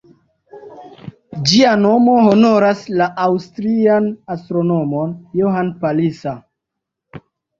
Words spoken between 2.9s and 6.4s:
la aŭstrian astronomon Johann Palisa.